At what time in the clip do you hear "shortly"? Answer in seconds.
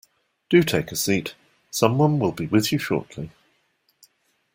2.79-3.29